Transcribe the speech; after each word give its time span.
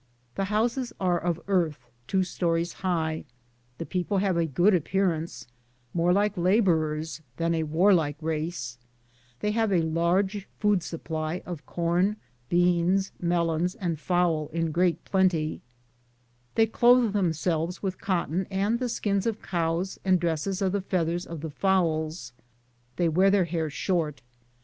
The 0.33 0.45
houses 0.45 0.91
are 0.99 1.19
of 1.19 1.39
earth, 1.47 1.85
two 2.07 2.23
stories 2.23 2.73
high; 2.73 3.23
the 3.77 3.85
people 3.85 4.17
have 4.17 4.35
a 4.35 4.47
good 4.47 4.73
appearance, 4.73 5.45
more 5.93 6.11
like 6.11 6.35
laborers 6.35 7.21
than 7.37 7.53
a 7.53 7.61
warlike 7.69 8.17
race; 8.19 8.79
they 9.41 9.51
have 9.51 9.71
a 9.71 9.83
large 9.83 10.47
food 10.57 10.81
supply 10.81 11.43
of 11.45 11.67
com, 11.67 12.15
beans, 12.49 13.11
melons, 13.21 13.75
and 13.75 13.99
fowl 13.99 14.47
in 14.51 14.71
great 14.71 15.05
plenty; 15.05 15.61
they 16.55 16.65
clothe 16.65 17.13
themselves 17.13 17.83
with 17.83 18.01
cotton 18.01 18.47
and 18.49 18.79
the 18.79 18.89
skins 18.89 19.27
of 19.27 19.43
cows 19.43 19.99
and 20.03 20.19
dresses 20.19 20.63
of 20.63 20.71
the 20.71 20.81
feathers 20.81 21.27
of 21.27 21.41
the 21.41 21.51
fowls; 21.51 22.33
they 22.95 23.07
wear 23.07 23.29
their 23.29 23.45
hair 23.45 23.69
short. 23.69 24.23